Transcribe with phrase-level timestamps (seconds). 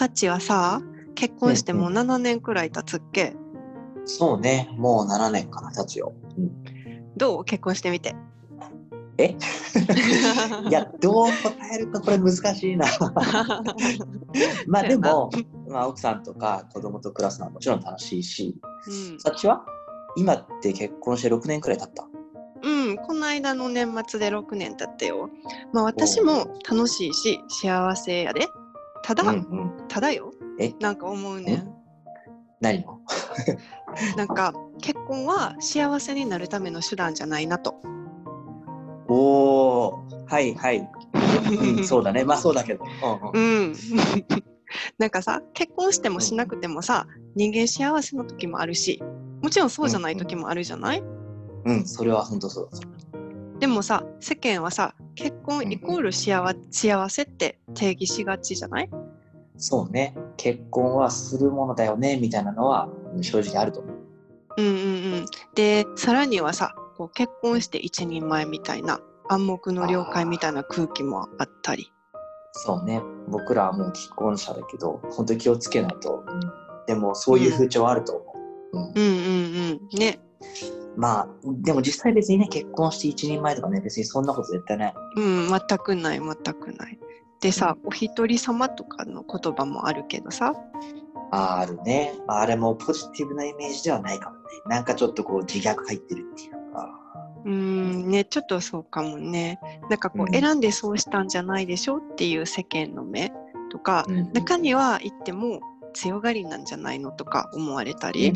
[0.00, 0.80] カッチはさ
[1.14, 3.36] 結婚してもう7年くらい経つっけ、
[4.06, 6.14] そうね、もう7年かな、経つよ。
[6.38, 6.50] うん、
[7.18, 7.44] どう？
[7.44, 8.16] 結婚してみて。
[9.18, 9.36] え？
[10.70, 11.30] いや、どう答
[11.74, 12.86] えるかこれ難しいな。
[14.66, 15.28] まあでも、
[15.68, 19.20] まあ、奥さんとか子供と暮らすのはもちろん楽しいし、うん。
[19.20, 19.66] さっちは？
[20.16, 22.08] 今って結婚して6年くらい経った？
[22.62, 25.28] うん、この間の年末で6年経ったよ。
[25.74, 28.48] まあ私も楽しいし幸せやで。
[29.10, 29.88] ただ、うんうん。
[29.88, 30.32] ただよ。
[30.60, 30.72] え？
[30.78, 31.74] なんか思うねん。
[32.60, 33.00] 何も
[34.16, 37.74] なんか結婚は幸せになるための手段じゃないなと。
[39.08, 40.88] おー、はいはい。
[41.76, 42.22] うん、 そうだね。
[42.22, 42.84] まあそうだけど。
[43.32, 43.74] うんうんうん。
[44.98, 49.02] なんかさ結婚してもしなくてもさ人間幸せの時もあるし
[49.42, 51.02] もちろんそうじゃない時もあるじゃない、
[51.64, 52.78] うん、それは本当そうだ。
[53.60, 58.90] でもさ世間はさ結婚イコール幸幸せって定義しがちじゃない？
[59.58, 60.16] そうね。
[60.38, 63.96] 結婚はするものだよね、みたいなのはうん正直あると思う。
[64.56, 64.76] うんうんう
[65.20, 71.92] ん、でさらにはさこう結婚して一人前みたいな暗黙の了解みたいな空気もあったり
[72.52, 73.02] そうね。
[73.28, 76.24] 僕らはもう既婚者だけど、本当に気をつけないと。
[76.26, 76.40] うん
[76.86, 78.32] でもそういう風潮はあると思
[78.72, 78.78] う。
[78.78, 80.18] うんうんうんうんね
[80.96, 84.94] まあ、でも実際別にね、結婚して一人前とかね、別にそんなこと絶対ない。
[85.16, 86.98] うん全くない全くない
[87.40, 90.52] でさお一人様とかの言葉もあるけどさ
[91.32, 92.14] ああるね。
[92.26, 94.42] まああれもポジティブなイメージではないかもね。
[94.66, 97.00] なんかちょっとこう自虐入ってるっていうか。
[97.44, 103.32] うんねちょっとそうかもねなんかこうんう選んでそうしたんじゃないでしょっていう世間の目
[103.70, 105.60] とか、うん中には言っても
[105.94, 108.32] 強がりなんじゃないのとか思われたり、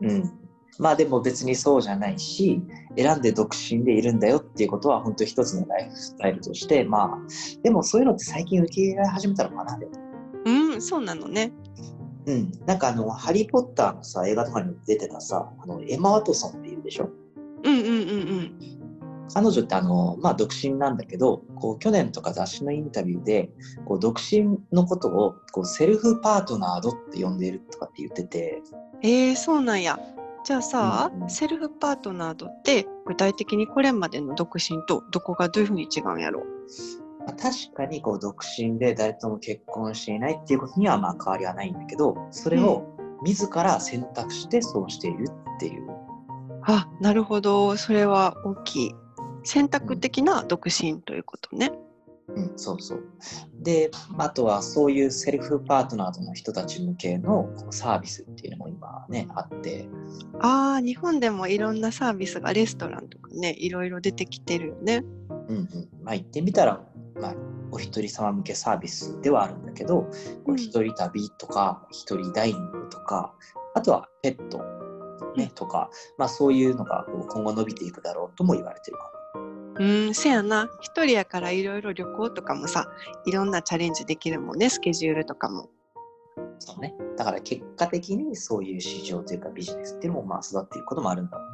[0.00, 0.47] うん。
[0.78, 2.62] まあでも別にそうじゃないし、
[2.96, 7.18] 選んで独身でいるんだよっていうことは本当一つのライフスタイルとして、まあ、
[7.62, 9.92] でもそういうのって最近受け入れ始めたのかな、でも。
[10.44, 11.52] うんそうなのね
[12.26, 12.52] うん。
[12.66, 17.08] なんかあの、ハリー・ポッターのさ、映画とかにも出てたさ、あの、エマ・ワトソンっているでしょ？
[17.64, 17.94] うんうんうんう
[18.74, 18.78] ん
[19.34, 23.50] 彼女ってあの、まあ、独身なんだけどこう去年とか雑誌のインタビューで
[23.84, 28.62] こう独身のことをこうセルフパートナードって呼んでいるとかって言ってて
[29.02, 30.00] えー、そうなんや。
[30.48, 31.22] じゃあさ、うん。
[31.24, 36.42] うんセルフパートナードって具体的にこれまでの独身とどこがどういうふうに違うんやろ
[37.26, 42.82] まあ確かにこう独身で誰とも結婚していないっていうことにはまあ変わりはないんだけどそれを
[43.22, 45.26] 自ら選択してそうしている
[45.56, 45.86] っていう、
[46.62, 47.76] あなるほど。
[47.76, 48.94] それは大きい。
[49.44, 51.72] 選択的な独身ということね。
[51.72, 51.78] うん、
[52.56, 53.04] そうそう。
[53.60, 59.88] であとはそういうセルフパートナードの人たち向けのサービスっていうのも今ねあって。
[60.40, 65.04] ああ日本でもいろんなサービスがレストランとかねいろいろ出てきてるよね。
[65.48, 66.80] うんうん、まあ言ってみたら、
[67.20, 67.34] まあ、
[67.70, 70.10] お一人様向けサービスではあるんだけど、こ
[70.48, 70.58] ううん。
[70.58, 73.34] 一人旅とか一人ダイニングとか
[73.74, 74.58] あとはペット、
[75.36, 75.48] ねうん。
[75.50, 79.12] とか、まあ、そういうのが今後伸びていくだろうとも言われてるか
[79.78, 82.88] うんせやな一人やからいろいろ旅行とかもさ
[83.26, 85.62] いろんなチャレンジできるもんねスケジュールとかも。
[85.62, 85.70] も
[86.60, 91.44] そうねだから結果的にそういう市場というかビジネスっていうのもまあ育っていくこともあるんだろ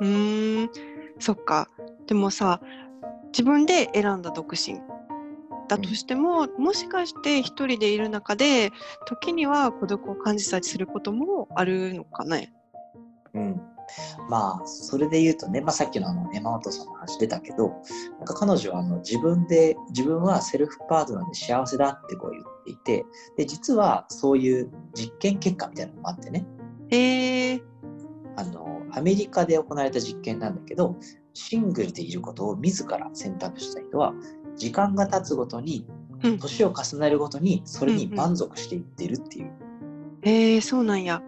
[0.00, 0.14] うね。
[0.14, 0.70] うーん
[1.18, 1.68] そっか
[2.06, 2.60] でもさ
[3.28, 4.80] 自分で選んだ独身
[5.68, 8.70] だとしても、もしかして一人でいる中で
[9.04, 12.52] 時には孤独を感じたりすることもあるのかね。
[13.34, 13.60] うん
[14.28, 17.72] まあそれで言うとね、まあ、さっきのあのエマ・ワトソンの話出たけど
[18.18, 26.44] なんか彼女はあの自分で自分はセルフパートナーで幸せだってこう言っていてで実はそういう実験結果みたいなのもあってね。
[26.88, 27.62] へえ
[28.36, 30.96] あのアメリカで行われた実験なんだけど
[31.34, 34.14] シングルでいることを自ら選択した人は
[34.56, 35.86] 時間が経つごとに
[36.22, 36.38] うん。
[36.38, 39.52] 年を重ねるごとにそれに満足していってるっていう、
[40.22, 41.22] へえそうなんや。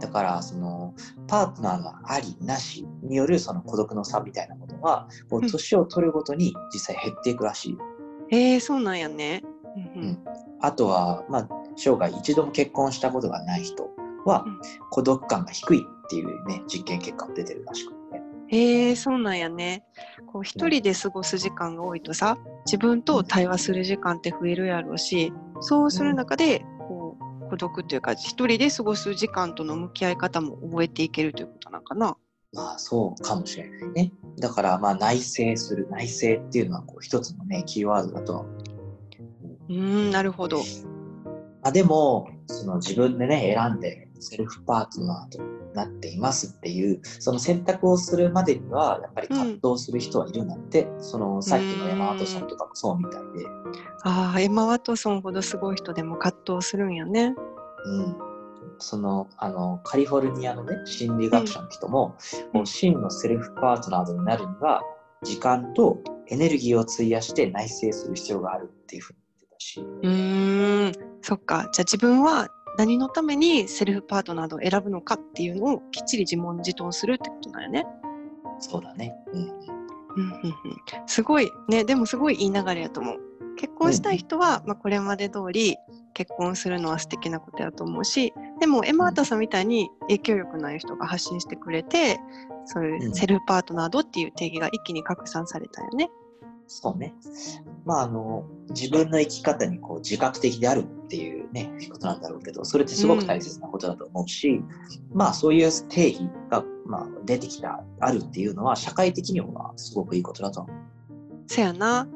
[0.00, 0.94] うん、だからその
[1.28, 5.44] パートナーがありなしによるその孤独の差みたいなものはこうん。
[5.44, 7.72] う年を取るごとに実際減っていくらしい。
[7.72, 7.78] よ、
[8.30, 9.42] へえそうなんやね。
[9.76, 10.18] うんうん。
[10.60, 13.88] あとは、まあ、生涯一度も結婚したことがない人
[14.24, 14.60] はうん。
[14.90, 19.84] 孤独感が低いっていうね実験結果も出てるらしくて、ね、へえそうなんやね。
[20.26, 22.36] こう一人で過ごす時間が多いとさ
[22.66, 26.64] 自分と対話する時間って増えるやろうしそうする中で
[27.50, 32.16] 孤独というか一人で過ごす時間との向き合い方も覚えていけるということなんかな。
[32.52, 38.44] まあそうかもしれないねだからまあ内省する内省っていうのはこう一つのねキーワードだと
[39.68, 40.62] うーんなるほど。
[41.62, 53.46] あでもその自分でね選んでセルフパートナーとなっていますっていうその選択をするまでにはやっぱり葛藤する人はいるんだって、うん、そのさっきのエマ・ワトソンとかもそうみたいで。
[54.02, 57.34] ああエマ・ワトソンほどすごい人でも葛藤するんやね。
[57.86, 58.16] うん。
[58.78, 62.16] そのあのカリフォルニアのね心理学者の人も、
[62.52, 64.82] うん、もう真のセルフパートナーになるには
[65.22, 69.80] 時間とエネルギーを費やして内省する必要があるっていうふうに言ってたし。
[69.80, 70.92] うん。
[71.22, 71.68] そっか。
[71.72, 77.86] じゃあ自分は何のためにセルフパートナーを選ぶのかっていうのをきっちり自問自答するってことだよね。
[78.58, 79.14] そうだね。
[79.32, 79.42] うん。
[79.42, 80.60] うんうん
[81.06, 83.20] すごいねでもすごいいい流れやと思う。
[83.56, 85.76] 結婚したい人は、うん、まあ、これまで通り
[86.14, 92.18] 結婚するのは素敵なことやと思うしでもエマータさんみたいに影響力のある人が発信してくれて
[92.64, 96.10] そういうセルフパートナードっていう定義が一気に拡散されたよね。
[96.72, 97.12] そうね。
[97.84, 104.68] まあ、あの、自分の生き方にこう自覚的であるっていうね、ことなんだろうけど、それってすごく大切なことだと思うし、うん、
[105.12, 110.76] まあ、そういう定義が、まあ、出てきた、あるっていうのは、社会的にはすごくいいことだと思う。
[111.48, 112.06] そやな。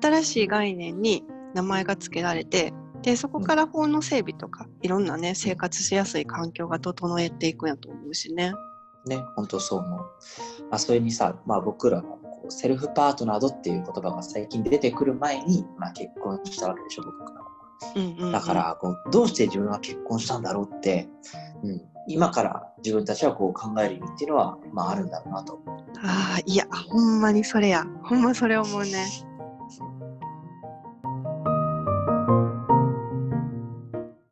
[0.00, 8.54] 新しい概念に名前が付けられて、で、そこから法の整備とか、いろんなね、生活しやすい環境が整えていくんやと思うしね。
[9.06, 10.00] ね、本当そう思う。
[10.00, 10.06] ま
[10.70, 12.18] あ、それにさ、まあ、僕らの
[12.50, 17.40] セルフパートナードっていう言葉が最近出てくる前に、まあ、結婚したわけでしょ僕から、
[17.96, 21.08] うんうんうん、だからこうどうして自分は結婚したんだろうって、
[21.62, 25.60] うん、今から自分たちはこう考える意味っていうのは、まあ、あるんだろうなと。
[26.02, 27.84] ああいやほんまにそれや。
[28.02, 29.06] ほんまそれ思うね